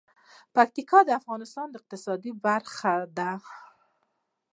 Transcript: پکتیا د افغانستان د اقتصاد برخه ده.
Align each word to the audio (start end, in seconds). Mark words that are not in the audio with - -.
پکتیا 0.55 0.99
د 1.05 1.09
افغانستان 1.19 1.67
د 1.69 1.73
اقتصاد 1.79 2.21
برخه 2.45 2.93
ده. 3.17 3.31